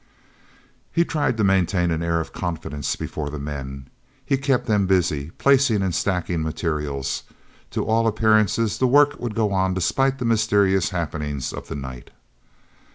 [0.95, 3.87] e tried to maintain an air of confidence before the men.
[4.25, 7.21] He kept them busy placing and stacking materials;
[7.69, 12.09] to all appearances the work would go on despite the mysterious happenings of the night.